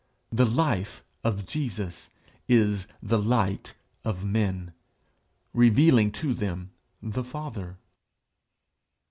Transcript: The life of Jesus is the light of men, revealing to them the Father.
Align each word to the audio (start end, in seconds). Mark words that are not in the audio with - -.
The 0.31 0.47
life 0.47 1.03
of 1.23 1.45
Jesus 1.45 2.09
is 2.47 2.87
the 3.03 3.19
light 3.21 3.75
of 4.03 4.25
men, 4.25 4.73
revealing 5.53 6.11
to 6.13 6.33
them 6.33 6.71
the 7.03 7.23
Father. 7.23 7.77